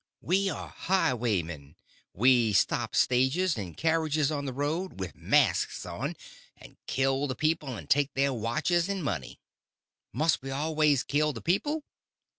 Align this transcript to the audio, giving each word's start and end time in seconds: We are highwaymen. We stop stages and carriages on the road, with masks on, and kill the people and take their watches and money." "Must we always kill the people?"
We 0.23 0.49
are 0.49 0.69
highwaymen. 0.69 1.75
We 2.11 2.53
stop 2.53 2.95
stages 2.95 3.55
and 3.55 3.77
carriages 3.77 4.31
on 4.31 4.45
the 4.45 4.51
road, 4.51 4.99
with 4.99 5.13
masks 5.15 5.85
on, 5.85 6.15
and 6.57 6.75
kill 6.87 7.27
the 7.27 7.35
people 7.35 7.75
and 7.77 7.87
take 7.87 8.15
their 8.15 8.33
watches 8.33 8.89
and 8.89 9.03
money." 9.03 9.39
"Must 10.11 10.41
we 10.41 10.49
always 10.49 11.03
kill 11.03 11.33
the 11.33 11.41
people?" 11.43 11.83